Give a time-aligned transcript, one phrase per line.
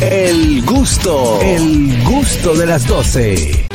[0.00, 3.66] El gusto, el gusto de las 12.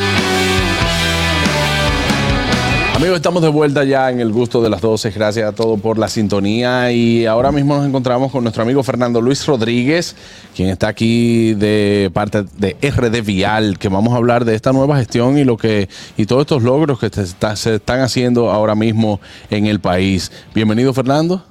[2.95, 5.11] Amigos, estamos de vuelta ya en el gusto de las 12.
[5.11, 6.91] Gracias a todos por la sintonía.
[6.91, 10.15] Y ahora mismo nos encontramos con nuestro amigo Fernando Luis Rodríguez,
[10.55, 14.97] quien está aquí de parte de RD Vial, que vamos a hablar de esta nueva
[14.97, 18.75] gestión y lo que y todos estos logros que se, está- se están haciendo ahora
[18.75, 20.31] mismo en el país.
[20.53, 21.43] Bienvenido, Fernando.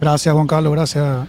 [0.00, 1.26] Gracias, Juan Carlos, gracias.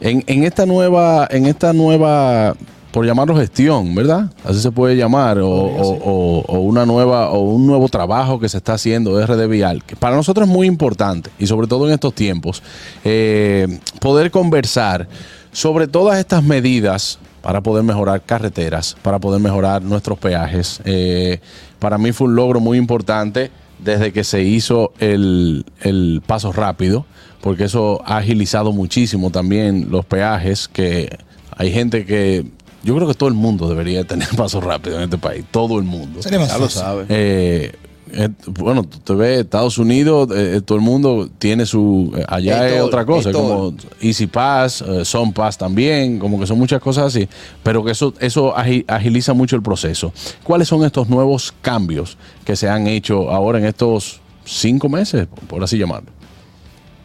[0.00, 2.54] En, en esta nueva, en esta nueva,
[2.90, 4.30] por llamarlo gestión, ¿verdad?
[4.44, 8.48] Así se puede llamar, o, o- o- o una nueva, o un nuevo trabajo que
[8.48, 11.86] se está haciendo de RD Vial, que para nosotros es muy importante, y sobre todo
[11.88, 12.62] en estos tiempos,
[13.04, 15.08] eh, poder conversar
[15.52, 20.80] sobre todas estas medidas para poder mejorar carreteras, para poder mejorar nuestros peajes.
[20.84, 21.40] Eh,
[21.78, 27.06] para mí fue un logro muy importante desde que se hizo el, el paso rápido,
[27.40, 31.18] porque eso ha agilizado muchísimo también los peajes, que
[31.56, 32.46] hay gente que...
[32.82, 35.84] Yo creo que todo el mundo debería tener paso rápido en este país, todo el
[35.84, 36.22] mundo.
[36.22, 37.06] Sería más Ya lo sabe.
[37.08, 37.72] Eh,
[38.12, 42.12] eh, bueno, tú te ves Estados Unidos, eh, todo el mundo tiene su.
[42.16, 46.18] eh, allá Es es todo, otra cosa, es como Easy Pass, eh, Son Pass también,
[46.18, 47.28] como que son muchas cosas así,
[47.62, 50.12] pero que eso, eso agi- agiliza mucho el proceso.
[50.42, 55.62] ¿Cuáles son estos nuevos cambios que se han hecho ahora en estos cinco meses, por
[55.64, 56.10] así llamarlo?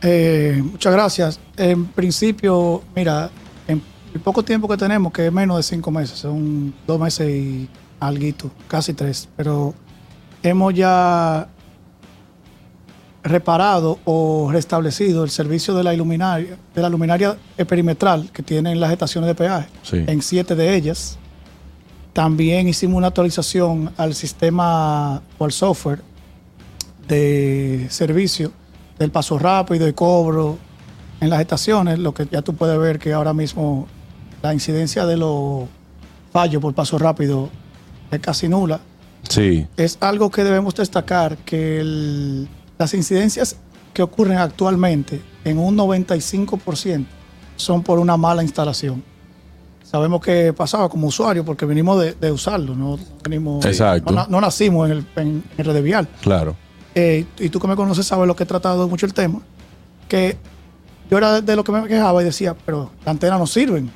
[0.02, 1.39] Eh, muchas gracias.
[1.58, 3.30] En principio, mira,
[3.67, 3.81] en
[4.14, 7.70] el poco tiempo que tenemos, que es menos de cinco meses, son dos meses y
[8.00, 9.73] alguito, casi tres, pero
[10.44, 11.48] hemos ya
[13.23, 17.38] reparado o restablecido el servicio de la iluminaria, de la luminaria
[17.68, 20.04] perimetral que tienen las estaciones de peaje Sí.
[20.08, 21.17] en siete de ellas.
[22.14, 26.02] También hicimos una actualización al sistema o al software
[27.08, 28.52] de servicio
[28.98, 30.58] del paso rápido y cobro
[31.22, 33.88] en las estaciones, lo que ya tú puedes ver que ahora mismo
[34.42, 35.64] la incidencia de los
[36.32, 37.50] fallos por paso rápido
[38.12, 38.80] es casi nula.
[39.28, 43.58] Sí, Es algo que debemos destacar, que el- las incidencias
[43.93, 47.05] que ocurren actualmente en un 95%
[47.55, 49.04] son por una mala instalación.
[49.83, 54.11] Sabemos que pasaba como usuario porque venimos de, de usarlo, no venimos, Exacto.
[54.11, 56.08] no, na- no nacimos en el en, en Red Vial.
[56.22, 56.55] claro.
[56.95, 59.42] Eh, y tú que me conoces sabes lo que he tratado mucho el tema,
[60.08, 60.38] que
[61.10, 63.92] yo era de, de lo que me quejaba y decía, pero las antenas no sirven.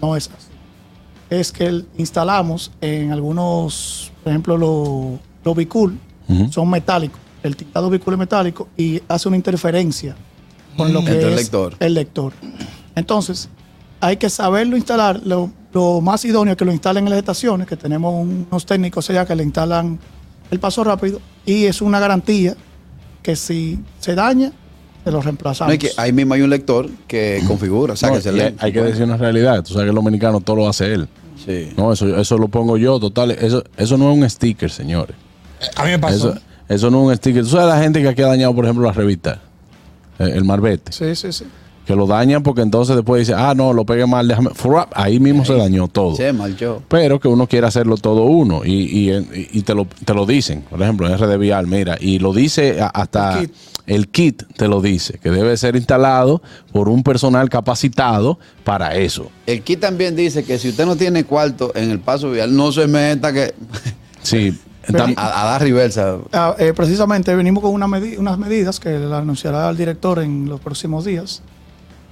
[0.00, 0.46] No es así.
[1.30, 5.96] Es que instalamos en algunos, por ejemplo, los los bicul
[6.50, 7.20] son metálicos.
[7.42, 10.16] El tintado bicul es metálico y hace una interferencia
[10.76, 11.76] con lo que Entre el es lector.
[11.78, 12.32] el lector.
[12.96, 13.48] Entonces,
[14.00, 15.20] hay que saberlo instalar.
[15.24, 19.08] Lo, lo más idóneo es que lo instalen en las estaciones, que tenemos unos técnicos
[19.08, 19.98] allá que le instalan
[20.50, 22.56] el paso rápido y es una garantía
[23.22, 24.52] que si se daña,
[25.06, 25.68] se lo reemplazamos.
[25.68, 28.30] No, es que ahí mismo hay un lector que configura, o sea, No, que se
[28.30, 28.40] y lee.
[28.42, 29.62] hay, hay que decir una realidad.
[29.62, 31.08] Tú sabes que el dominicano todo lo hace él.
[31.44, 31.68] Sí.
[31.76, 33.30] No, eso, eso lo pongo yo, total.
[33.30, 35.16] Eso, eso no es un sticker, señores.
[35.76, 36.30] A mí me pasó.
[36.32, 37.42] Eso, eso no es un sticker.
[37.44, 39.40] Tú sabes la gente que aquí ha dañado, por ejemplo, la revista,
[40.18, 41.44] eh, el Marbete, Sí, sí, sí.
[41.86, 44.50] que lo dañan porque entonces después dice, ah, no, lo pegué mal, déjame.
[44.92, 46.16] Ahí mismo se dañó todo.
[46.16, 46.82] Se marchó.
[46.88, 48.72] Pero que uno quiere hacerlo todo uno y,
[49.12, 50.62] y- y te, lo, te lo dicen.
[50.68, 53.40] Por ejemplo, en RD Vial, mira, y lo dice hasta
[53.86, 54.42] el kit.
[54.56, 56.42] te lo dice, que debe ser instalado
[56.72, 59.30] por un personal capacitado para eso.
[59.46, 62.72] El kit también dice que si usted no tiene cuarto en el paso vial, no
[62.72, 63.54] se meta que
[64.22, 64.58] Sí.
[65.16, 66.16] A, a dar reversa.
[66.32, 70.48] Ah, eh, precisamente venimos con una medi- unas medidas que la anunciará el director en
[70.48, 71.42] los próximos días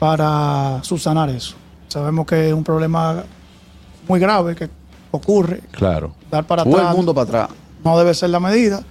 [0.00, 1.54] para subsanar eso.
[1.88, 3.22] Sabemos que es un problema
[4.08, 4.68] muy grave que
[5.12, 6.14] ocurre, claro.
[6.30, 7.58] dar para Todo atrás el mundo para atrás.
[7.84, 8.82] no debe ser la medida.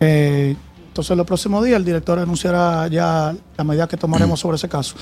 [0.00, 0.56] Eh,
[0.92, 4.94] entonces, los próximos días el director anunciará ya la medida que tomaremos sobre ese caso.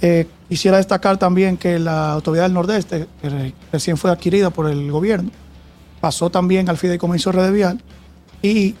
[0.00, 4.70] Eh, quisiera destacar también que la Autoridad del Nordeste, que re- recién fue adquirida por
[4.70, 5.30] el gobierno,
[6.00, 7.80] pasó también al Fideicomiso Red Vial
[8.40, 8.76] y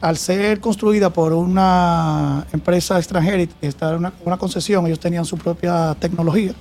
[0.00, 5.24] al ser construida por una empresa extranjera y estar en una, una concesión, ellos tenían
[5.24, 6.52] su propia tecnología.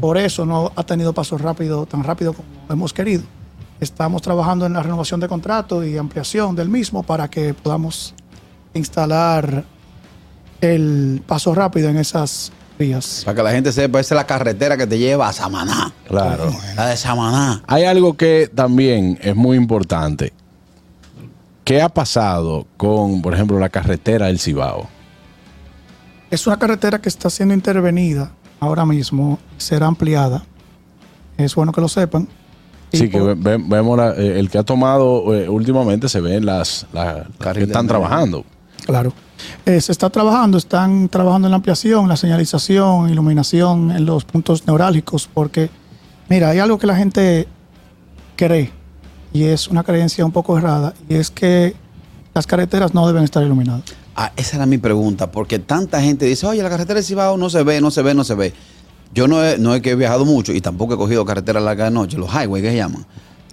[0.00, 3.24] Por eso no ha tenido paso rápido, tan rápido como hemos querido.
[3.80, 8.14] Estamos trabajando en la renovación de contrato y ampliación del mismo para que podamos
[8.74, 9.64] instalar
[10.60, 13.22] el paso rápido en esas vías.
[13.24, 15.92] Para que la gente sepa, esa es la carretera que te lleva a Samaná.
[16.08, 16.50] Claro.
[16.76, 17.62] La de Samaná.
[17.66, 20.32] Hay algo que también es muy importante.
[21.64, 24.88] ¿Qué ha pasado con, por ejemplo, la carretera del Cibao?
[26.30, 30.44] Es una carretera que está siendo intervenida ahora mismo, será ampliada.
[31.36, 32.28] Es bueno que lo sepan.
[32.92, 36.08] Y Sí, que por- ve- ve- vemos la- eh, el que ha tomado eh, últimamente
[36.08, 38.44] se ven las, las que están medio.
[38.90, 39.12] Claro.
[39.66, 44.66] Eh, se está trabajando, están trabajando en la ampliación, la señalización, iluminación en los puntos
[44.66, 45.70] neurálgicos, porque
[46.28, 47.48] Mira, hay algo que la gente
[48.36, 48.70] cree
[49.32, 51.74] y es una creencia un poco errada y es que
[52.34, 53.82] las carreteras no deben estar iluminadas.
[54.14, 57.50] Ah, esa era mi pregunta, porque tanta gente dice, oye, la carretera de Cibao no
[57.50, 58.54] se ve, no se ve, no se ve.
[59.12, 61.88] Yo no, he- no es que he viajado mucho y tampoco he cogido carreteras largas
[61.88, 63.04] de noche, los highways que se llaman.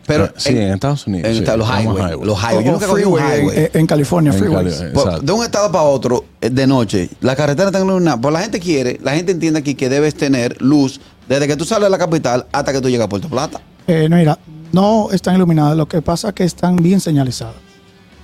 [0.07, 2.00] Pero Ah, sí, en Estados Unidos, en sí, Estados- los highways.
[2.12, 2.25] highway.
[2.27, 2.65] Los highways.
[2.65, 3.57] Yo O nunca un freeway, highway.
[3.74, 4.75] en, en California, En freeways.
[4.77, 5.25] Cali- Por- Exacto.
[5.25, 8.19] de un estado para otro eh, de noche, la carretera está iluminada.
[8.19, 11.65] Pues la gente quiere, la gente entiende aquí que debes tener luz desde que tú
[11.65, 13.59] sales de la capital hasta que tú llegas a Puerto Plata.
[13.86, 14.39] Eh, no, mira,
[14.71, 17.56] no están iluminadas, lo que pasa es que están bien señalizadas.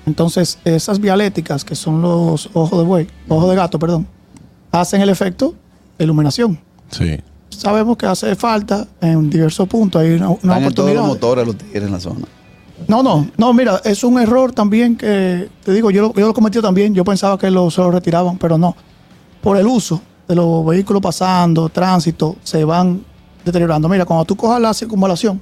[0.06, 4.08] Entonces, esas vialéticas, que son los ojos de buey, ojos de gato, perdón,
[4.72, 5.54] hacen el efecto
[5.98, 6.60] de iluminación.
[6.92, 7.20] Sí.
[7.54, 11.46] Sabemos que hace falta en diversos puntos, hay una, una Están en todos los motores
[11.48, 12.26] los tigres en la zona.
[12.88, 16.34] No, no, no, mira, es un error también que, te digo, yo, lo- yo lo
[16.34, 18.76] cometí también, yo pensaba que lo, se lo retiraban, pero no.
[19.42, 23.02] Por el uso de los vehículos pasando, tránsito, se van
[23.46, 23.88] deteriorando.
[23.88, 25.40] Mira, cuando tú cojas la circunvalación,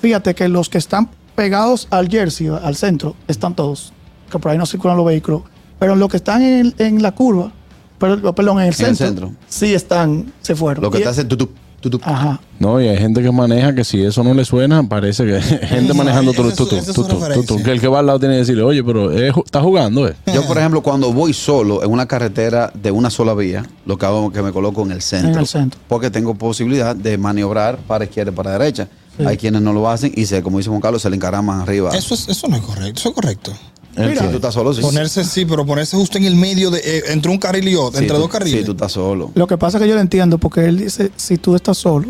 [0.00, 3.92] fíjate que los que están pegados al Jersey, al centro, están todos,
[4.30, 5.42] que por ahí no circulan los vehículos,
[5.78, 7.52] pero los que están en, en la curva,
[7.98, 9.32] perdón, en el, el centro, centro.
[9.48, 10.82] sí están, se fueron.
[10.84, 11.50] Lo que Y- te hace tutup,
[11.80, 12.02] tutup.
[12.04, 12.40] Ajá.
[12.58, 15.92] No, y hay gente que maneja que si eso no le suena, parece que gente
[15.94, 19.12] manejando tu, tu, tu, que el que va al lado tiene que decirle, oye, pero
[19.12, 20.14] ju- está jugando, eh.
[20.32, 24.06] Yo, por ejemplo, cuando voy solo en una carretera de una sola vía, lo que
[24.06, 25.32] hago es que me coloco en el centro.
[25.32, 25.78] En el centro.
[25.88, 28.88] Porque tengo posibilidad de maniobrar para izquierda y para derecha.
[29.24, 31.96] Hay quienes no lo hacen y se, como dice Juan Carlos, se le encaraman arriba.
[31.96, 33.00] Eso, es- eso no es correcto.
[33.00, 33.52] Eso es correcto.
[33.96, 34.80] Mira, tú estás solo, sí.
[34.82, 37.92] Ponerse, sí, pero ponerse justo en el medio, de, eh, entre un carril y otro,
[37.98, 38.60] Sí, entre tú- dos carriles.
[38.60, 39.30] Sí, tú estás solo.
[39.34, 42.08] Lo que pasa es que yo lo entiendo porque él dice si tú estás solo,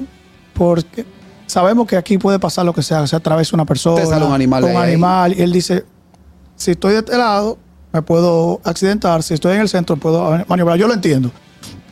[0.55, 1.05] porque
[1.47, 4.33] sabemos que aquí puede pasar lo que sea, se atraviesa una persona, Te sale un
[4.33, 5.85] animal un animal, y él dice,
[6.57, 7.59] si estoy de este lado,
[7.93, 10.79] me puedo accidentar, si estoy en el centro, puedo maniobrar.
[10.79, 11.31] Yo lo entiendo.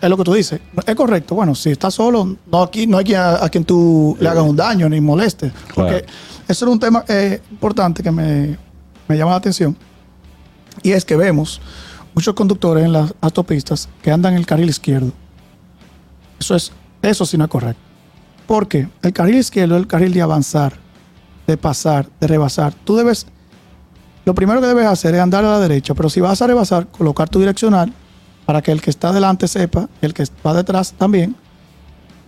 [0.02, 0.60] Es lo que tú dices.
[0.86, 1.34] Es correcto.
[1.34, 4.44] Bueno, si estás solo, no aquí no hay quien a, a quien tú le hagas
[4.44, 5.50] un daño ni molestes.
[5.74, 6.06] Porque Claro.
[6.46, 8.58] eso es un tema eh, importante que me,
[9.08, 9.76] me llama la atención.
[10.82, 11.60] Y es que vemos
[12.14, 15.12] muchos conductores en las autopistas que andan en el carril izquierdo.
[16.38, 16.72] Eso es,
[17.02, 17.80] eso sí no es correcto.
[18.46, 20.74] Porque el carril izquierdo es el carril de avanzar,
[21.46, 22.74] de pasar, de rebasar.
[22.74, 23.26] Tú debes,
[24.24, 26.86] lo primero que debes hacer es andar a la derecha, pero si vas a rebasar,
[26.88, 27.92] colocar tu direccional
[28.46, 31.34] para que el que está delante sepa, el que va detrás también,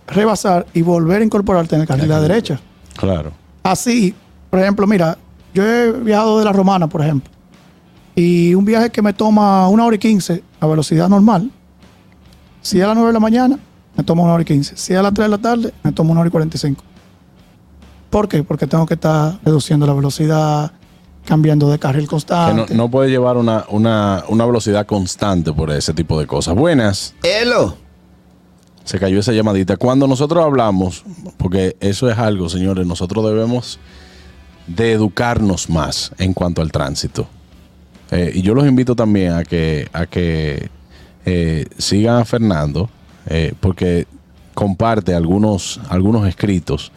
[0.07, 2.59] rebasar y volver a incorporarte en el carril de la derecha.
[2.95, 3.31] Claro.
[3.61, 4.15] Así,
[4.49, 5.17] por ejemplo, mira,
[5.57, 7.31] yo he viajado de la Romana, por ejemplo,
[8.15, 11.49] y un viaje que me toma una hora y quince a velocidad normal,
[12.61, 13.57] si es a las 9 de la mañana,
[13.95, 14.77] me toma una hora y quince.
[14.77, 16.83] Si es a las 3 de la tarde, me toma una hora y 45.
[18.11, 18.43] ¿Por qué?
[18.43, 20.71] Porque tengo que estar reduciendo la velocidad,
[21.25, 22.75] cambiando de carril Que no, constante.
[22.75, 26.53] no puede llevar una, una, una velocidad constante por ese tipo de cosas.
[26.55, 27.15] Buenas.
[27.23, 27.77] ¡Elo!
[28.83, 29.75] Se cayó esa llamadita.
[29.75, 31.03] Cuando nosotros hablamos,
[31.37, 33.79] porque eso es algo, señores, nosotros debemos
[34.67, 37.27] de educarnos más en cuanto al tránsito.
[38.11, 40.69] Eh, y yo los invito también a que, a que
[41.25, 42.89] eh, sigan a Fernando,
[43.27, 44.05] eh, porque
[44.53, 46.91] comparte algunos, algunos escritos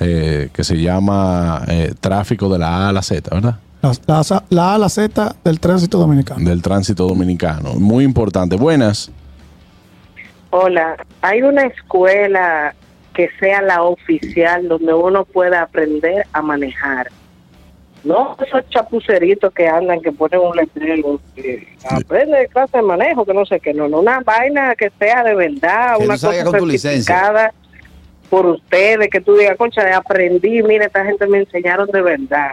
[0.00, 3.58] eh, que se llama eh, Tráfico de la A a la Z, ¿verdad?
[3.82, 6.48] La, la- la A a la Z del tránsito dominicano.
[6.48, 7.74] Del tránsito dominicano.
[7.74, 8.56] Muy importante.
[8.56, 9.10] Buenas.
[10.50, 12.74] Hola, ¿hay una escuela
[13.14, 17.08] que sea la oficial donde uno pueda aprender a manejar?
[18.06, 23.24] No esos chapuceritos que andan, que ponen un letrero, que aprende de clase de manejo,
[23.24, 26.44] que no sé qué, no, no, una vaina que sea de verdad, Que una cosa
[26.44, 27.02] con tu licencia.
[27.02, 27.52] certificada
[28.30, 32.52] por ustedes, que tú digas, concha, aprendí, mira, esta gente me enseñaron de verdad.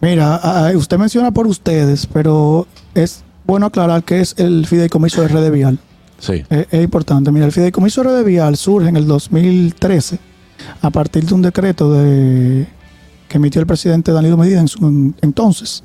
[0.00, 0.40] Mira,
[0.76, 5.78] usted menciona por ustedes, pero es bueno aclarar que es el fideicomiso de Red Vial.
[6.18, 6.44] Sí.
[6.50, 7.32] Es, es importante.
[7.32, 10.18] Mira, el fideicomiso de Red Vial surge en el 2013
[10.82, 12.66] a partir de un decreto de,
[13.30, 15.84] que emitió el presidente Danilo Medina en su en- entonces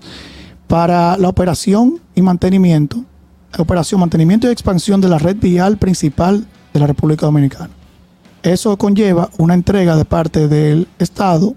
[0.68, 3.06] para la operación y mantenimiento,
[3.60, 7.70] operación, mantenimiento y expansión de la red vial principal de la República Dominicana.
[8.42, 11.54] Eso conlleva una entrega de parte del Estado,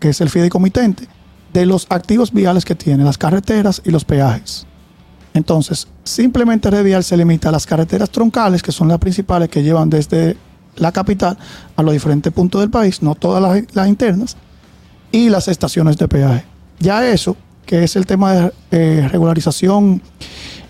[0.00, 1.06] que es el fideicomitente,
[1.52, 4.66] de los activos viales que tiene, las carreteras y los peajes.
[5.32, 9.62] Entonces, simplemente Red Vial se limita a las carreteras troncales, que son las principales que
[9.62, 10.36] llevan desde
[10.76, 11.38] la capital
[11.76, 14.36] a los diferentes puntos del país, no todas las internas,
[15.12, 16.44] y las estaciones de peaje.
[16.78, 17.36] Ya eso,
[17.66, 20.00] que es el tema de eh, regularización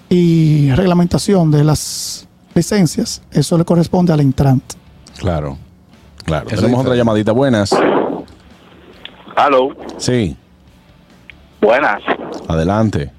[0.09, 4.62] y reglamentación de las licencias, eso le corresponde al Intrant.
[5.18, 5.59] Claro.
[6.25, 6.47] Claro.
[6.50, 7.33] Eso Tenemos otra llamadita.
[7.33, 7.75] Buenas.
[9.37, 10.37] Aló, Sí.
[11.61, 12.00] buenas.
[12.49, 13.11] Adelante.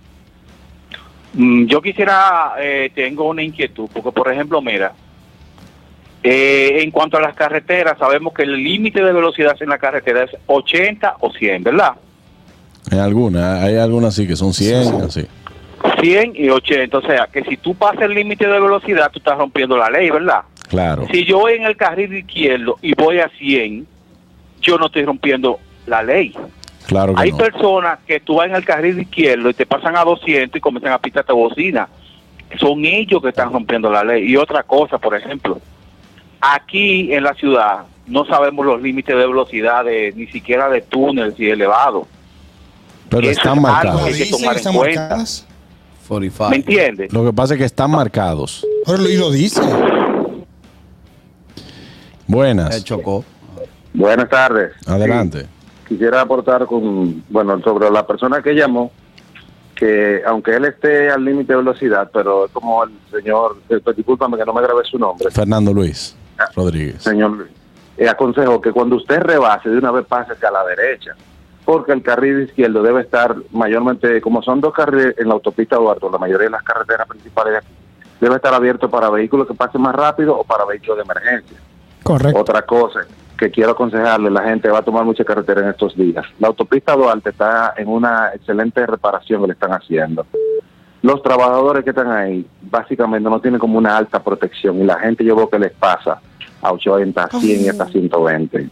[1.33, 4.93] Mm, Yo quisiera, eh, tengo una inquietud, porque por ejemplo, mira,
[6.21, 10.23] Eh, en cuanto a las carreteras, sabemos que el límite de velocidad en la carretera
[10.23, 11.93] es 80 o 100, ¿verdad?
[12.91, 15.25] Hay algunas, hay algunas sí que son 100, así.
[16.01, 19.37] 100 y 80, o sea, que si tú pasas el límite de velocidad, tú estás
[19.37, 20.41] rompiendo la ley, ¿verdad?
[20.67, 21.07] Claro.
[21.11, 23.87] Si yo voy en el carril izquierdo y voy a 100,
[24.61, 26.35] yo no estoy rompiendo la ley.
[26.85, 27.37] Claro que Hay no.
[27.37, 30.91] personas que tú vas en el carril izquierdo y te pasan a 200 y comienzan
[30.91, 31.87] a pitarte bocina.
[32.59, 34.29] Son ellos que están rompiendo la ley.
[34.29, 35.59] Y otra cosa, por ejemplo,
[36.41, 41.39] aquí en la ciudad no sabemos los límites de velocidad de, ni siquiera de túneles
[41.39, 42.07] y elevados.
[43.09, 44.01] Pero Eso están es marcados.
[44.01, 45.01] que hay que Dicen tomar que están en cuenta.
[45.01, 45.45] marcadas.
[46.07, 46.49] 45.
[46.49, 47.13] ¿Me entiendes?
[47.13, 48.65] Lo que pasa es que están marcados.
[48.85, 49.61] Pero lo- y lo dice.
[49.61, 50.43] Eh,
[52.27, 52.83] Buenas.
[52.83, 53.23] chocó.
[53.93, 54.71] Buenas tardes.
[54.87, 55.41] Adelante.
[55.41, 55.47] Sí,
[55.89, 58.91] quisiera aportar con, bueno, sobre la persona que llamó,
[59.75, 63.57] que aunque él esté al límite de velocidad, pero es como el señor,
[63.95, 66.15] discúlpame que no me grabé su nombre, Fernando Luis
[66.55, 67.01] Rodríguez.
[67.01, 67.47] señor
[67.97, 71.15] eh, aconsejo que cuando usted rebase, de una vez pase hacia la derecha,
[71.65, 76.05] porque el carril izquierdo debe estar mayormente, como son dos carriles en la autopista Duarte,
[76.05, 77.73] o la mayoría de las carreteras principales de aquí,
[78.21, 81.57] debe estar abierto para vehículos que pasen más rápido o para vehículos de emergencia.
[82.03, 82.39] Correcto.
[82.39, 83.01] Otra cosa
[83.37, 86.25] que quiero aconsejarle, la gente va a tomar mucha carretera en estos días.
[86.39, 90.25] La autopista Duarte está en una excelente reparación que le están haciendo.
[91.01, 95.23] Los trabajadores que están ahí básicamente no tienen como una alta protección y la gente
[95.23, 96.19] yo veo que les pasa
[96.61, 98.69] a 80, 100 y hasta 120.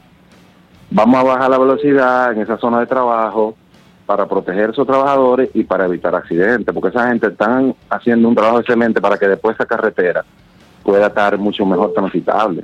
[0.90, 3.56] Vamos a bajar la velocidad en esa zona de trabajo
[4.06, 8.36] para proteger a esos trabajadores y para evitar accidentes, porque esa gente están haciendo un
[8.36, 10.24] trabajo excelente para que después esa carretera
[10.84, 12.64] pueda estar mucho mejor transitable.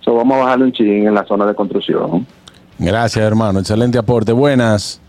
[0.00, 2.26] So, vamos a bajarle un chin en la zona de construcción.
[2.78, 3.58] Gracias, hermano.
[3.58, 4.32] Excelente aporte.
[4.32, 5.00] Buenas.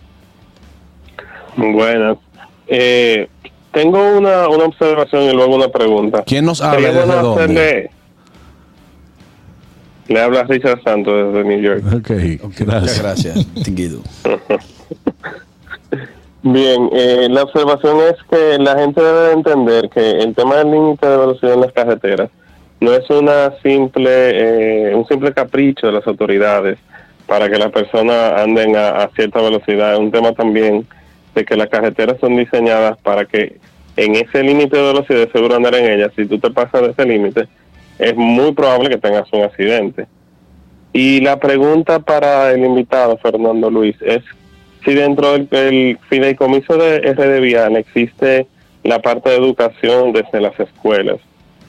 [1.56, 2.18] Buenas.
[2.68, 3.30] Eh,
[3.74, 6.24] tengo una, una observación y luego una pregunta.
[6.26, 7.44] ¿Quién nos habla desde dónde?
[7.44, 7.90] hacerle-
[10.08, 11.84] Le habla Richard Santos desde New York.
[11.96, 12.10] Ok,
[12.44, 13.02] Muchas gracias.
[13.02, 14.00] gracias, Tinguido.
[16.46, 20.72] Bien, eh, la observación es que la gente debe de entender que el tema del
[20.72, 22.30] límite de velocidad en las carreteras
[22.82, 26.78] no es una simple, eh, un simple capricho de las autoridades
[27.28, 29.94] para que las personas anden a, a cierta velocidad.
[29.94, 30.86] Es un tema también
[31.36, 33.58] de que las carreteras son diseñadas para que
[33.96, 36.12] en ese límite de velocidad de seguro andar en ellas.
[36.16, 37.48] Si tú te pasas de ese límite,
[38.00, 40.08] es muy probable que tengas un accidente.
[40.92, 44.24] Y la pregunta para el invitado, Fernando Luis, es
[44.86, 48.48] si dentro del el fideicomiso de RD Vial existe
[48.84, 51.18] la parte de educación desde las escuelas.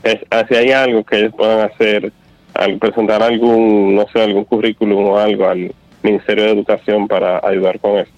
[0.02, 0.18] Es,
[0.48, 2.12] si hay algo que ellos puedan hacer
[2.54, 7.78] al presentar algún, no sé, algún currículum o algo al Ministerio de Educación para ayudar
[7.80, 8.10] con eso.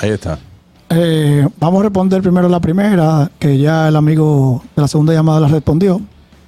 [0.00, 0.38] Ahí está.
[0.90, 5.40] Eh, vamos a responder primero la primera, que ya el amigo de la segunda llamada
[5.40, 6.00] la respondió.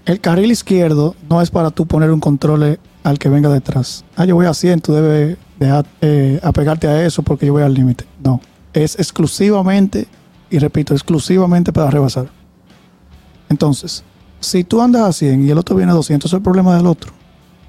[0.05, 4.05] El carril izquierdo no es para tú poner un control al que venga detrás.
[4.17, 7.63] Ah, yo voy a 100, tú debes dejar, eh, apegarte a eso porque yo voy
[7.63, 8.05] al límite.
[8.23, 8.41] No,
[8.73, 10.07] es exclusivamente,
[10.51, 12.29] y repito, exclusivamente para rebasar.
[13.49, 14.05] Entonces,
[14.41, 16.77] si tú andas a 100 y el otro viene a 200, eso es el problema
[16.77, 17.13] del otro.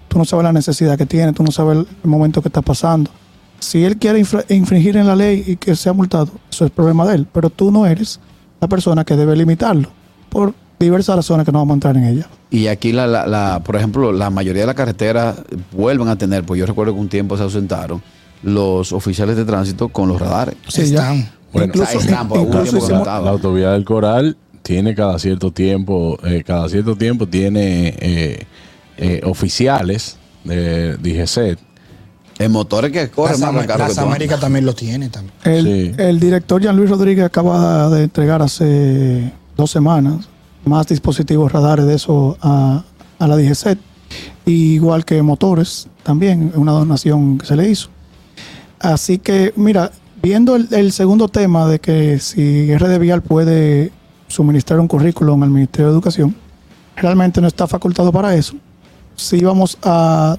[0.07, 3.11] Tú no sabes la necesidad que tiene, tú no sabes el momento que está pasando.
[3.59, 7.15] Si él quiere infringir en la ley y que sea multado, eso es problema de
[7.15, 7.27] él.
[7.31, 8.19] Pero tú no eres
[8.61, 9.89] la persona que debe limitarlo
[10.29, 12.27] por diversas razones que no vamos a entrar en ellas.
[12.51, 15.35] Y aquí, la, la, la- por ejemplo, la mayoría de las carreteras
[15.71, 18.01] vuelven a tener, pues yo recuerdo que un tiempo se ausentaron
[18.43, 20.55] los oficiales de tránsito con los radares.
[20.67, 20.99] Sí, ya.
[21.13, 21.29] Están.
[21.51, 23.05] Bueno, incluso, ahí están, por un incluso hicimos-.
[23.05, 28.45] La autovía del Coral tiene cada cierto tiempo, eh, cada cierto tiempo tiene eh,
[28.97, 31.59] eh, oficiales de DGCET.
[32.39, 34.01] En motores que corren Las, más Am- caro las tú.
[34.01, 35.33] Américas también lo tiene también.
[35.43, 35.91] El, Sí.
[36.01, 40.27] el director Jean Luis Rodríguez acaba de entregar hace dos semanas
[40.65, 42.83] más dispositivos radares de eso a,
[43.19, 43.77] a la DGCET,
[44.45, 47.89] igual que motores también, una donación que se le hizo.
[48.79, 49.91] Así que, mira,
[50.21, 53.91] viendo el, el segundo tema de que si RD Vial puede
[54.27, 56.35] suministrar un currículum al Ministerio de Educación,
[56.95, 58.53] realmente no está facultado para eso.
[59.15, 60.37] Si vamos a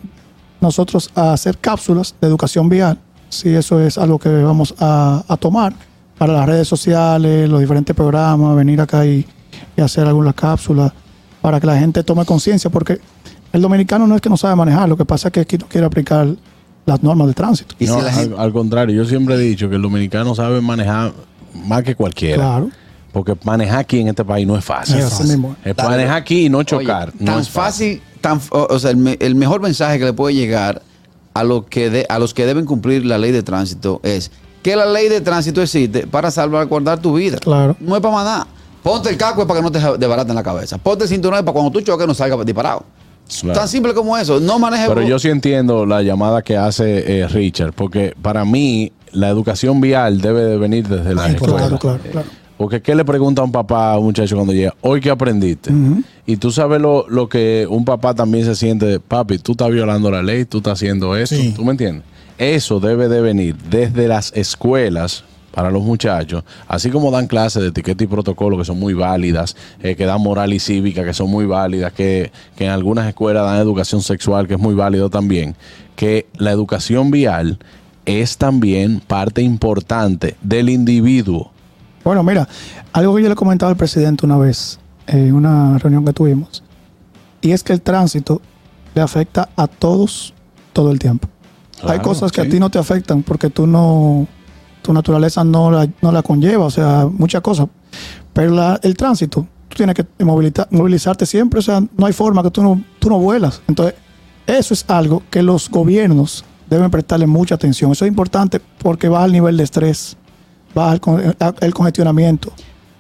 [0.61, 2.99] nosotros a hacer cápsulas de educación vial,
[3.29, 5.73] si eso es algo que vamos a, a tomar
[6.19, 9.27] para las redes sociales, los diferentes programas, venir acá y,
[9.77, 10.93] y hacer algunas cápsulas
[11.41, 13.01] para que la gente tome conciencia, porque
[13.53, 15.67] el dominicano no es que no sabe manejar, lo que pasa es que aquí no
[15.67, 16.29] quiere aplicar
[16.87, 17.75] las normas de tránsito.
[17.81, 21.13] No, si al, al contrario, yo siempre he dicho que el dominicano sabe manejar
[21.55, 22.37] más que cualquiera.
[22.37, 22.71] Claro.
[23.13, 24.97] Porque manejar aquí en este país no es fácil.
[24.99, 25.57] Es mismo.
[25.65, 27.09] Es manejar aquí y no chocar.
[27.09, 30.13] Oye, no tan es fácil, tan, o, sea, el, me- el mejor mensaje que le
[30.13, 30.83] puede llegar
[31.35, 34.31] a, lo que de- a los que deben cumplir la ley de tránsito es
[34.63, 37.39] que la ley de tránsito existe para salvaguardar tu vida.
[37.39, 37.77] Claro.
[37.81, 38.47] No es para más nada.
[38.83, 40.79] Ponte el casco es para que no te desbaraten la cabeza.
[40.79, 42.85] Ponte el cinturón es para cuando tú choques no salgas disparado.
[43.41, 43.59] Claro.
[43.61, 44.41] Tan simple como eso.
[44.41, 44.89] No manejes.
[44.89, 49.81] Pero yo sí entiendo la llamada que hace eh, Richard, porque para mí la educación
[49.81, 51.57] vial debe de venir desde la Ay, escuela.
[51.57, 52.27] Claro, claro, claro.
[52.61, 54.75] Porque ¿qué le pregunta a un papá a un muchacho cuando llega?
[54.83, 55.73] Hoy qué aprendiste.
[56.27, 60.11] Y tú sabes lo, lo que un papá también se siente, papi, tú estás violando
[60.11, 61.55] la ley, tú estás haciendo eso, Sí.
[61.57, 62.05] ¿tú me entiendes?
[62.37, 67.69] Eso debe de venir desde las escuelas para los muchachos, así como dan clases de
[67.71, 71.31] etiqueta y protocolo que son muy válidas, eh, que dan moral y cívica que son
[71.31, 75.57] muy válidas, que, que en algunas escuelas dan educación sexual que es muy válido también,
[75.97, 77.59] que la educación vial
[78.05, 81.50] es también parte importante del individuo.
[82.05, 82.49] Bueno, mira,
[82.93, 86.63] algo que yo le comentaba al presidente una vez en una reunión que tuvimos,
[87.41, 88.41] y es que el tránsito
[88.95, 90.35] le afecta a todos
[90.73, 91.29] todo el tiempo.
[91.83, 92.47] Hay cosas que sí.
[92.49, 94.27] a ti no te afectan porque tú no,
[94.83, 97.67] tu naturaleza no la, no la conlleva, o sea, muchas cosas.
[98.33, 100.07] Pero la- el tránsito, tú tienes que
[100.71, 103.63] movilizarte siempre, o sea, no hay forma que tú no, tú no vuelas.
[103.67, 103.95] Entonces,
[104.47, 107.91] eso es algo que los gobiernos deben prestarle mucha atención.
[107.93, 110.17] Eso es importante porque baja el nivel de estrés,
[110.75, 112.53] baja el, con- el congestionamiento.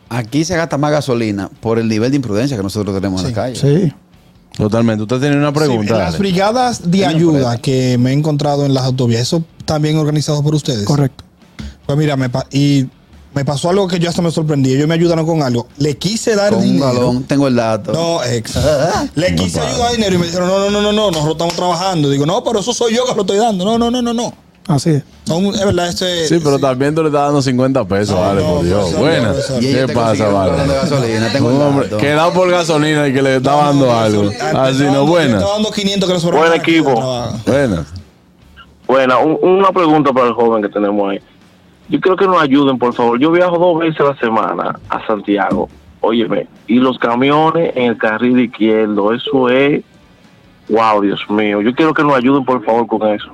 [0.08, 3.34] Aquí se gasta más gasolina por el nivel de imprudencia que nosotros tenemos en la
[3.34, 3.56] calle.
[3.56, 3.92] Sí.
[4.56, 5.02] Totalmente.
[5.04, 5.94] Usted tiene una Sí, pregunta.
[5.94, 10.42] en las brigadas de ayuda que me he encontrado en las autovías, ¿eso también organizado
[10.42, 10.84] por ustedes?
[10.84, 11.24] Correcto.
[11.86, 12.86] Pues mira, me y
[13.32, 14.74] me pasó algo que yo hasta me sorprendí.
[14.74, 15.68] Ellos me ayudaron con algo.
[15.78, 16.86] Le quise dar Con un dinero.
[16.92, 17.92] galón, tengo el dato.
[17.92, 18.58] No, ex.
[19.14, 22.10] Le quise ayudar dinero y me dijeron, no, no, no, no, no, nosotros estamos trabajando.
[22.10, 23.64] Digo, no, pero eso soy yo que lo estoy dando.
[23.64, 24.34] No, no, no, no, no.
[24.68, 25.04] Así es.
[25.24, 26.26] Son, es verdad, este.
[26.28, 28.78] Sí, pero también tú le estás dando 50 pesos, No, vale, no, por Dios.
[28.78, 29.18] profesor, Buena.
[29.28, 29.62] no, profesor.
[29.62, 30.52] Y ella ¿Qué pasa, vale?
[30.66, 31.96] gasolina, tengo el Un hombre dato.
[31.96, 34.30] que da por gasolina y que le está dando algo.
[34.54, 35.34] Así no, buena.
[35.38, 36.48] Estaba dando 500 que le sobraron.
[36.48, 36.94] Buen equipo.
[37.46, 37.84] Buena.
[38.86, 41.20] Bueno, un- una pregunta para el joven que tenemos ahí.
[41.88, 43.18] Yo creo que nos ayuden, por favor.
[43.18, 45.68] Yo viajo dos veces a la semana a Santiago,
[46.00, 49.82] óyeme, y los camiones en el carril izquierdo, eso es,
[50.68, 51.60] wow, Dios mío.
[51.62, 53.28] Yo quiero que nos ayuden, por favor, con eso.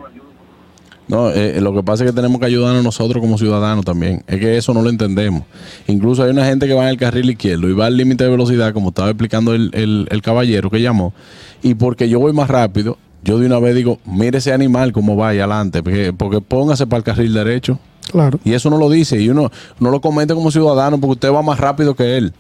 [1.09, 4.25] No, eh, lo que pasa es que tenemos que ayudarnos nosotros como ciudadanos también.
[4.27, 5.43] Es que eso no lo entendemos.
[5.87, 8.31] Incluso hay una gente que va en el carril izquierdo y va al límite de
[8.31, 11.13] velocidad, como estaba explicando el, el- el caballero que llamó.
[11.63, 15.17] Y porque yo voy más rápido, yo de una vez digo, mire ese animal cómo
[15.17, 15.83] va ahí adelante.
[15.83, 17.79] Porque, porque póngase para el carril derecho.
[18.11, 18.39] Claro.
[18.45, 19.21] Y eso no lo dice.
[19.21, 22.33] Y uno no lo comete como ciudadano porque usted va más rápido que él.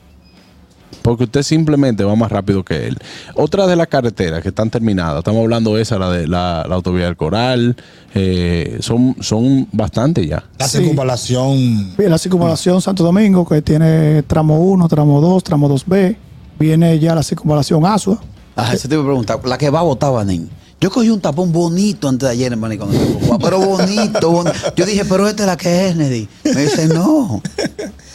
[1.03, 2.97] Porque usted simplemente va más rápido que él.
[3.35, 6.75] Otra de las carreteras que están terminadas, estamos hablando de esa, la de la, la
[6.75, 7.77] autovía del Coral,
[8.15, 10.43] eh, son, son bastante ya.
[10.59, 10.79] La Sí.
[10.79, 11.97] circunvalación.
[11.97, 16.17] Bien, la circunvalación Santo Domingo, que tiene tramo 1, tramo 2, tramo 2B.
[16.59, 18.19] Viene ya la circunvalación Asua.
[18.57, 19.39] Ah, eso te iba a preguntar.
[19.45, 20.49] La que va a votar, Banín.
[20.81, 22.99] Yo cogí un tapón bonito antes de ayer, hermano, y cuando
[23.43, 24.57] pero bonito, bonito.
[24.77, 26.29] Yo dije, pero esta es la que es, Nedy.
[26.45, 27.41] Me dice, no.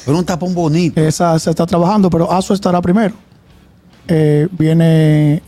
[0.05, 0.99] Pero un tapón bonito.
[0.99, 3.13] Esa se está trabajando, pero Asua estará primero.
[4.07, 5.41] Eh, viene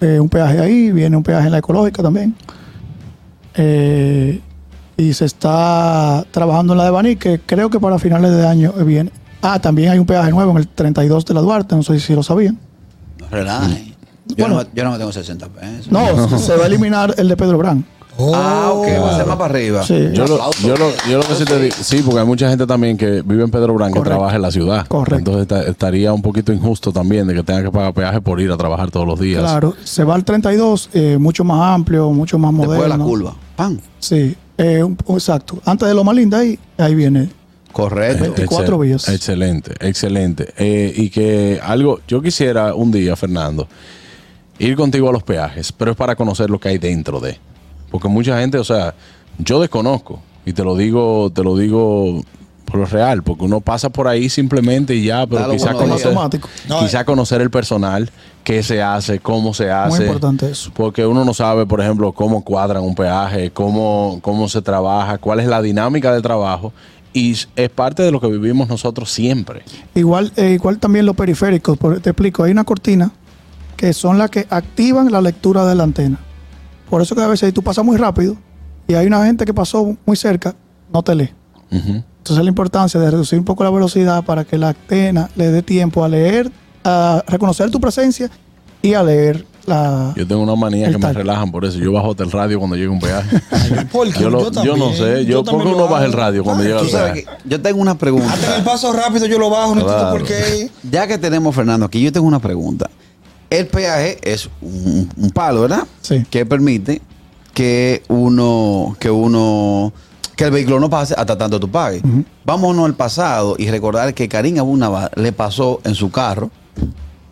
[0.00, 2.34] eh, un peaje ahí, viene un peaje en la ecológica también.
[3.54, 4.40] Eh,
[4.96, 8.72] y se está trabajando en la de Baní, que creo que para finales de año
[8.84, 9.10] viene.
[9.42, 12.14] Ah, también hay un peaje nuevo en el 32 de la Duarte, no sé si
[12.14, 12.58] lo sabían.
[13.20, 13.94] No relaje.
[14.26, 14.62] Yo, Bueno.
[14.62, 15.92] no, yo no tengo 60 pesos.
[15.92, 17.84] No, se va a eliminar el de Pedro Brán.
[18.18, 19.82] Ah, ok, va a ser más para arriba.
[19.82, 20.10] Sí.
[20.12, 20.68] Yo lo, Aplauso.
[20.68, 23.22] yo, lo, yo lo que sí te digo, sí, porque hay mucha gente también que
[23.22, 24.16] vive en Pedro Branco que Correcto.
[24.18, 24.86] trabaja en la ciudad.
[24.86, 25.18] Correcto.
[25.18, 28.50] Entonces esta- estaría un poquito injusto también de que tenga que pagar peaje por ir
[28.52, 29.42] a trabajar todos los días.
[29.42, 32.74] Claro, se va al 32, eh, mucho más amplio, mucho más moderno.
[32.74, 33.34] Después de la curva.
[33.56, 33.78] ¡Pam!
[33.98, 35.58] Sí, eh, un- exacto.
[35.64, 37.28] Antes de lo más linda, ahí, ahí viene.
[37.72, 38.22] Correcto.
[38.22, 39.08] 24 Excel- vías.
[39.08, 40.54] Excelente, excelente.
[40.56, 43.66] Eh, y que algo, yo quisiera un día, Fernando,
[44.60, 47.36] ir contigo a los peajes, pero es para conocer lo que hay dentro de.
[47.94, 48.92] Porque mucha gente, o sea,
[49.38, 52.24] yo desconozco, y te lo digo, te lo digo
[52.64, 56.02] por lo real, porque uno pasa por ahí simplemente y ya, pero Dalo quizá buenos
[56.02, 56.12] conocer.
[56.68, 58.10] No, quizá conocer el personal,
[58.42, 59.96] qué se hace, cómo se hace.
[59.98, 60.72] Muy importante eso.
[60.74, 65.38] Porque uno no sabe, por ejemplo, cómo cuadran un peaje, cómo, cómo se trabaja, cuál
[65.38, 66.72] es la dinámica de trabajo.
[67.12, 69.62] Y es parte de lo que vivimos nosotros siempre.
[69.94, 73.12] Igual, eh, igual también los periféricos, por- te explico, hay una cortina
[73.76, 76.18] que son las que activan la lectura de la antena.
[76.94, 78.36] Por eso que a veces tú pasas muy rápido
[78.86, 80.54] y hay una gente que pasó muy cerca,
[80.92, 81.30] no te lee.
[81.68, 85.60] Entonces la importancia de reducir un poco la velocidad para que la antena le dé
[85.60, 86.52] tiempo a leer,
[86.84, 88.30] a reconocer tu presencia
[88.80, 90.12] y a leer la...
[90.14, 91.80] Yo tengo una manía que me relajan por eso.
[91.80, 93.40] Yo bajo el radio cuando llega un peaje.
[93.90, 94.20] ¿Por qué?
[94.20, 95.24] yo, lo- yo no sé.
[95.24, 97.26] Yo, ¿Por también qué uno baja el radio cuando llega el peaje?
[97.44, 98.32] yo tengo una pregunta.
[98.32, 100.70] Hasta en el paso rápido yo lo bajo, no entiendo por qué.
[100.88, 102.88] Ya que tenemos Fernando aquí, yo tengo una pregunta.
[103.50, 105.84] El peaje es un, un palo, ¿verdad?
[106.00, 106.24] Sí.
[106.30, 107.00] Que permite
[107.52, 109.92] que uno, que uno
[110.36, 112.02] que el vehículo no pase hasta tanto tú pagues.
[112.44, 116.50] Vámonos al pasado y recordar que Karim Abunaba le pasó en su carro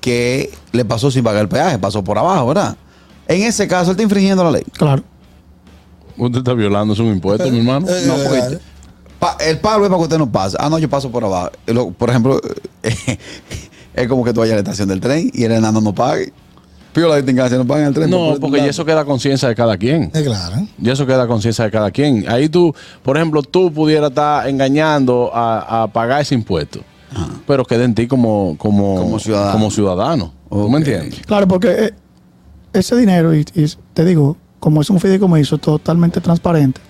[0.01, 2.77] que le pasó sin pagar el peaje, pasó por abajo, ¿verdad?
[3.27, 4.65] En ese caso, él está infringiendo la ley.
[4.73, 5.03] Claro.
[6.17, 7.89] Usted está violando un impuesto, mi hermano.
[7.89, 8.59] Eh, No, porque
[9.19, 10.57] pa- el palo es para que usted no pase.
[10.61, 11.51] Ah, no, yo paso por abajo.
[11.67, 12.41] Eh, Por ejemplo,
[13.95, 16.33] es como que tú vayas a la estación del tren y el enano no pague.
[16.95, 18.11] Pío la distingancia, no pagan el tren.
[18.11, 20.11] No, por- porque ya eso queda conciencia de cada quien.
[20.15, 20.67] Eh, claro.
[20.81, 22.29] Y eso queda conciencia de cada quien.
[22.29, 26.81] Ahí tú, por ejemplo, tú pudieras estar engañando a, a pagar ese impuesto.
[27.47, 29.53] Pero queda en ti como, como, Como ciudadano.
[29.53, 30.33] como ciudadano.
[30.51, 31.21] ¿Tú me entiendes?
[31.27, 31.95] Claro, porque eh,
[32.75, 36.81] ese dinero, y, y te digo, como es un fideicomiso totalmente transparente,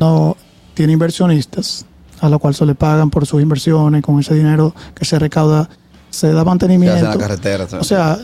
[0.00, 0.36] no
[0.74, 1.86] tiene inversionistas
[2.20, 5.68] a lo cual se le pagan por sus inversiones, con ese dinero que se recauda
[6.14, 6.96] se da Se hace mantenimiento.
[6.98, 7.66] en la carretera.
[7.78, 8.18] O sea,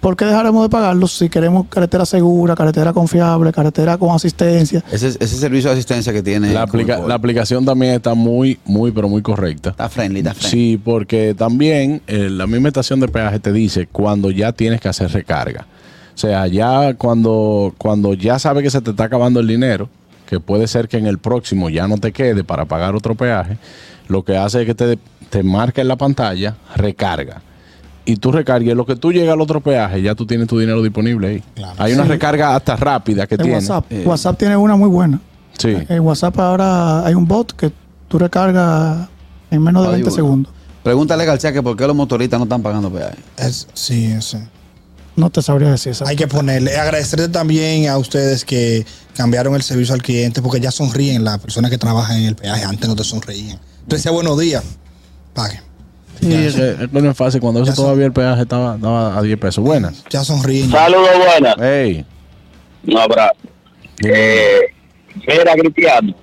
[0.00, 4.82] ¿por qué dejaremos de pagarlos si queremos carretera segura, carretera confiable, carretera con asistencia?
[4.92, 6.52] ese, ese servicio de asistencia que tiene.
[6.52, 7.08] La, aplica- Colpol.
[7.08, 9.70] la aplicación también está muy, muy, pero muy correcta.
[9.70, 10.50] Está friendly, está friendly.
[10.50, 14.88] Sí, porque también eh, la misma estación de peaje te dice cuando ya tienes que
[14.88, 15.66] hacer recarga.
[16.14, 19.88] O sea, ya cuando, cuando ya sabes que se te está acabando el dinero,
[20.26, 23.56] que puede ser que en el próximo ya no te quede para pagar otro peaje,
[24.08, 24.98] lo que hace es que te,
[25.30, 27.42] te marca en la pantalla recarga.
[28.04, 30.82] Y tú recargas, lo que tú llegas al otro peaje, ya tú tienes tu dinero
[30.82, 31.42] disponible ahí.
[31.54, 31.74] Claro.
[31.78, 32.08] Hay una Sí.
[32.08, 33.54] recarga hasta rápida que En tiene.
[33.58, 33.84] WhatsApp.
[33.92, 34.02] Eh.
[34.06, 35.20] WhatsApp tiene una muy buena.
[35.58, 35.76] Sí.
[35.88, 37.70] En WhatsApp ahora hay un bot que
[38.08, 39.08] tú recargas
[39.50, 40.16] en menos de Hay 20 uno.
[40.16, 40.52] segundos.
[40.82, 43.16] Pregúntale a García que por qué los motoristas no están pagando peaje.
[43.36, 44.38] Es, sí, sí.
[45.16, 46.06] No te sabría decir eso.
[46.06, 46.76] Hay que ponerle.
[46.78, 51.70] Agradecerle también a ustedes que cambiaron el servicio al cliente porque ya sonríen las personas
[51.70, 52.64] que trabajan en el peaje.
[52.64, 53.58] Antes no te sonreían.
[53.88, 54.64] Decía buenos días.
[55.34, 55.60] Pague.
[56.20, 57.40] Sí, es, que- es que no es fácil.
[57.40, 59.62] Cuando eso todavía el peaje estaba, estaba a 10 pesos.
[59.64, 60.04] Buenas.
[60.10, 60.70] Ya sonríen.
[60.70, 61.56] Saludos buenas.
[61.60, 62.04] Hey.
[62.86, 63.34] Un abrazo.
[64.04, 64.60] Eh,
[65.26, 66.14] mira, Cristiano,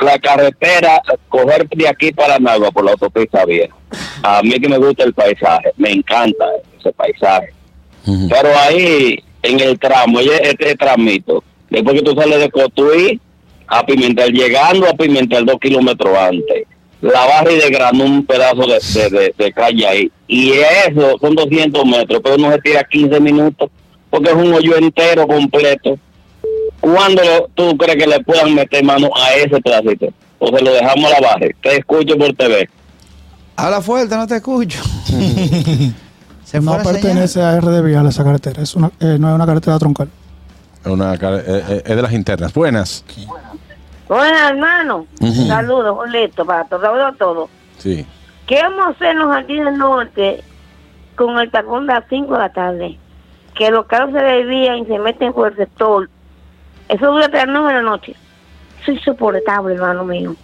[0.00, 3.74] la carretera, coger de aquí para Nagua por la autopista vieja.
[4.22, 6.44] A mí que me gusta el paisaje, me encanta
[6.78, 7.52] ese paisaje.
[8.06, 8.28] Ujú.
[8.28, 13.20] Pero ahí, en el tramo, oye, este tramito, después que tú sales de Cotuí
[13.74, 16.64] a Pimentel, llegando a Pimentel dos kilómetros antes,
[17.00, 20.12] la barra y de grano un pedazo de, de, de- de calle ahí.
[20.28, 23.70] Y eso son 200 metros, pero uno se tira 15 minutos,
[24.10, 25.98] porque es un hoyo entero completo.
[26.80, 30.08] ¿Cuándo lo- tú crees que le puedan meter mano a ese pedacito?
[30.38, 31.46] O se lo dejamos a la barra.
[31.62, 32.68] Te escucho por TV.
[33.56, 34.80] Habla fuerte, no te escucho.
[36.44, 38.60] Se no pertenece a RD Vial esa carretera.
[38.62, 40.08] Es una, eh, no es una carretera troncal.
[40.84, 42.52] Es una eh, eh, es de las internas.
[42.52, 43.04] Buenas.
[44.12, 45.46] Bueno, hermano, Ujú.
[45.46, 47.50] saludos, Julito, para todo, saludos a todos.
[47.78, 48.04] Sí.
[48.46, 50.44] ¿Qué vamos a hacer en los jardines norte
[51.16, 52.98] con el tacón de las 5 de la tarde?
[53.54, 56.10] Que los carros se desvían y se meten por el sector.
[56.90, 58.14] Eso dura hasta las 9 de la noche.
[58.82, 60.36] Eso es insoportable, hermano mío.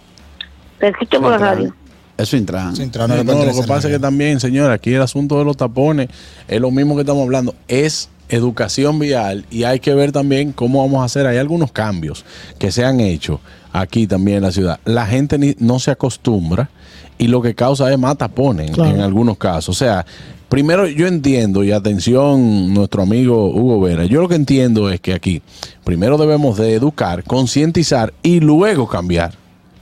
[0.79, 1.71] Te escucho por la radio.
[2.17, 2.73] Eso intran.
[2.81, 6.09] Entrar, no lo que pasa es que también, señora, aquí el asunto de los tapones
[6.47, 7.53] es lo mismo que estamos hablando.
[7.67, 11.27] Es educación vial y hay que ver también cómo vamos a hacer.
[11.27, 12.25] Hay algunos cambios
[12.57, 13.39] que se han hecho
[13.81, 14.79] aquí también en la ciudad.
[14.85, 16.69] La gente ni- no se acostumbra
[17.17, 18.91] y lo que causa es más tapones en- Claro.
[18.95, 19.69] en algunos casos.
[19.69, 20.05] O sea,
[20.47, 25.13] primero yo entiendo, y atención, nuestro amigo Hugo Vera, yo lo que entiendo es que
[25.13, 25.41] aquí
[25.83, 29.33] primero debemos de educar, concientizar y luego cambiar.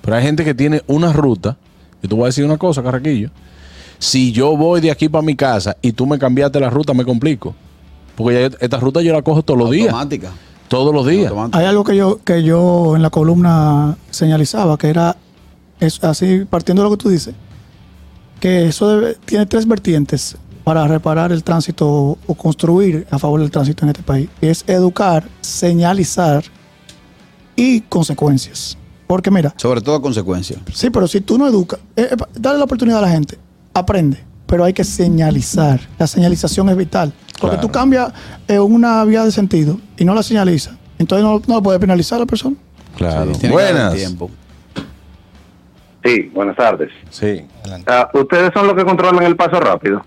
[0.01, 1.57] Pero hay gente que tiene una ruta,
[2.01, 3.29] y tú voy a decir una cosa, Carraquillo.
[3.99, 7.03] Si yo voy de aquí para mi casa y tú me cambiaste la ruta, me
[7.03, 7.55] complico.
[8.15, 9.87] Porque ya yo- esta ruta yo la cojo todos los días.
[9.87, 10.31] Automática.
[10.67, 11.31] Todos los días.
[11.53, 15.15] Hay algo que yo, que yo en la columna señalizaba, que era
[15.79, 17.33] es así, partiendo de lo que tú dices,
[18.39, 23.51] que eso debe- tiene tres vertientes para reparar el tránsito o construir a favor del
[23.51, 24.27] tránsito en este país.
[24.41, 26.43] Es educar, señalizar
[27.55, 28.77] y consecuencias.
[29.07, 30.59] Porque mira, Sobre todo consecuencias.
[30.73, 33.37] Sí, pero si tú no educas, eh, eh, dale la oportunidad a la gente,
[33.73, 35.79] aprende, pero hay que señalizar.
[35.97, 37.13] La señalización es vital.
[37.39, 37.67] Porque Claro.
[37.67, 38.13] tú cambias
[38.47, 42.17] eh, una vía de sentido y no la señalizas, entonces no, no lo puede penalizar
[42.17, 42.55] a la persona.
[42.95, 43.33] Claro.
[43.35, 43.93] Sí, Buenas.
[46.03, 46.89] Sí, buenas tardes.
[47.09, 47.45] Sí.
[47.85, 50.03] Ah, ¿Ustedes son los que controlan el paso rápido?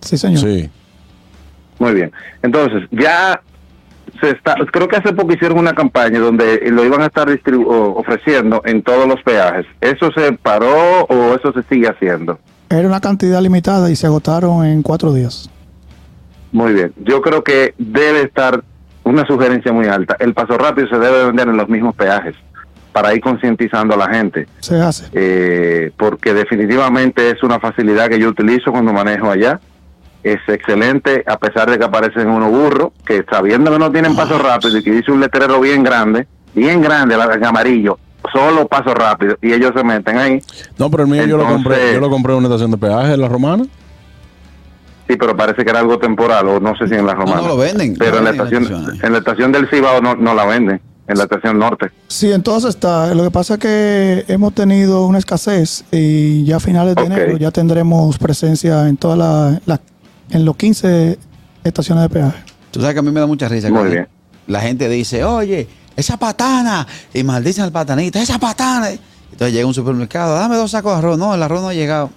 [0.00, 0.40] Sí, señor.
[0.40, 0.70] Sí.
[1.78, 2.12] Muy bien.
[2.42, 3.40] Entonces, ya
[4.20, 7.28] se está, creo que hace poco hicieron una campaña donde lo iban a estar
[7.66, 9.66] ofreciendo en todos los peajes.
[9.80, 12.38] ¿Eso se paró o eso se sigue haciendo?
[12.70, 15.50] Era una cantidad limitada y se agotaron en cuatro días.
[16.52, 16.92] Muy bien.
[17.04, 18.62] Yo creo que debe estar
[19.04, 20.16] una sugerencia muy alta.
[20.18, 22.34] El paso rápido se debe vender en los mismos peajes
[22.92, 24.46] para ir concientizando a la gente.
[24.60, 25.06] Se hace.
[25.12, 29.60] eh, porque definitivamente es una facilidad que yo utilizo cuando manejo allá.
[30.22, 34.38] Es excelente, a pesar de que aparecen unos burros que sabiendo que no tienen paso
[34.38, 37.98] rápido y que dice un letrero bien grande, bien grande, en amarillo,
[38.30, 40.42] solo paso rápido, y ellos se meten ahí.
[40.76, 43.16] No, pero el mío yo lo compré, yo lo compré en una estación de peaje,
[43.16, 43.64] la romana.
[45.10, 47.42] Sí, pero parece que era algo temporal, o no sé si en la romana.
[47.42, 48.64] no, lo venden, Pero lo en la estación,
[49.02, 51.90] en la estación del Cibao no, no la venden, en la estación norte.
[52.06, 53.12] Sí, entonces está.
[53.14, 57.36] Lo que pasa es que hemos tenido una escasez y ya a finales de enero
[57.38, 59.80] ya tendremos presencia en todas la, la-
[60.30, 61.18] en los 15
[61.64, 62.38] estaciones de peaje.
[62.70, 63.68] Tú sabes que a mí me da mucha risa.
[63.68, 64.08] Muy que bien.
[64.46, 66.86] La gente dice, oye, esa patana.
[67.12, 68.90] Y maldicen al patanita, esa patana.
[69.32, 71.18] Entonces llega un supermercado, dame dos sacos de arroz.
[71.18, 72.10] No, el arroz no ha llegado.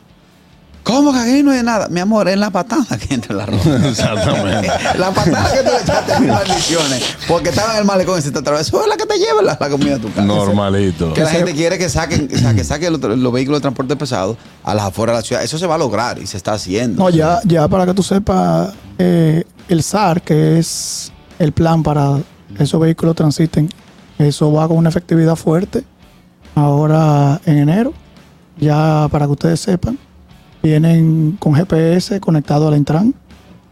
[0.83, 1.87] ¿Cómo que aquí no hay nada?
[1.87, 3.65] Mi amor, es la patana que entra el arroz.
[3.85, 4.67] Exactamente.
[4.97, 7.03] la patana que tú le echaste en maldiciones.
[7.27, 8.81] Porque estaba en el malecón y se te atravesó.
[8.81, 10.23] Es la que te lleva la, la comida a tu casa.
[10.23, 11.13] Normalito.
[11.13, 13.95] Que la gente quiere que saquen, o sea, que saquen los, los vehículos de transporte
[13.95, 15.43] pesado a las afueras de la ciudad.
[15.43, 17.01] Eso se va a lograr y se está haciendo.
[17.01, 22.19] No, ya, ya para que tú sepas, eh, el SAR, que es el plan para
[22.57, 23.69] que esos vehículos transiten,
[24.19, 25.85] eso va con una efectividad fuerte.
[26.55, 27.93] Ahora en enero,
[28.57, 29.97] ya para que ustedes sepan,
[30.63, 33.13] vienen con GPS conectado al Intran,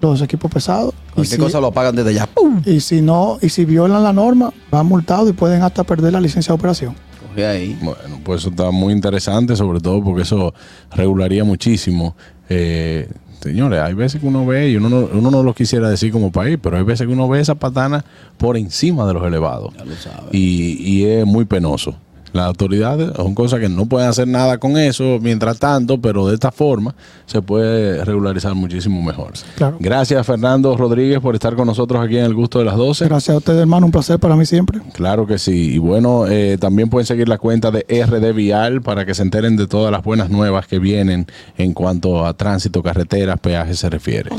[0.02, 0.94] los equipos pesados.
[1.12, 2.30] Y Cualquier si, cosa lo apagan desde allá.
[2.66, 6.22] y si no, y si violan la norma, van multados y pueden hasta perder la
[6.22, 6.96] licencia de operación.
[7.30, 7.80] Coge ahí.
[7.82, 10.54] Bueno, pues eso está muy interesante, sobre todo porque eso
[10.92, 12.16] regularía muchísimo.
[12.50, 13.08] Eh,
[13.40, 16.30] señores, hay veces que uno ve, y uno no, uno no lo quisiera decir como
[16.32, 18.04] país, pero hay veces que uno ve esa patana
[18.38, 19.74] por encima de los elevados.
[19.78, 20.34] Ya lo sabes.
[20.34, 21.96] Y, y es muy penoso.
[22.34, 26.36] Las autoridades son cosas que no pueden hacer nada con eso mientras tanto, pero de
[26.36, 29.34] esta forma se puede regularizar muchísimo mejor.
[29.56, 29.78] Claro.
[29.80, 33.06] Gracias, Fernando Rodríguez, por estar con nosotros aquí en el gusto de las 12.
[33.06, 34.80] Gracias a ustedes, hermano, un placer para mí siempre.
[34.94, 35.74] Claro que sí.
[35.74, 39.58] Y bueno, eh, también pueden seguir la cuenta de RD Vial para que se enteren
[39.58, 44.30] de todas las buenas nuevas que vienen en cuanto a tránsito, carreteras, peajes se refiere.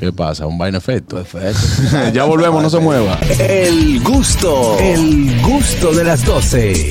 [0.00, 0.46] ¿Qué pasa?
[0.46, 1.16] Un vaina efecto.
[1.16, 2.10] Perfecto.
[2.14, 3.18] ya volvemos, no se mueva.
[3.38, 6.90] El gusto, el gusto de las 12.